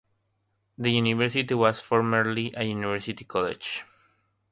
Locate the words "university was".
0.91-1.79